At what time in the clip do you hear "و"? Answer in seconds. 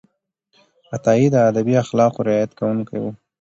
2.99-3.03